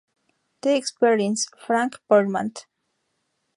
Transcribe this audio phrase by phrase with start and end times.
[0.61, 2.53] T Experience, Frank Portman.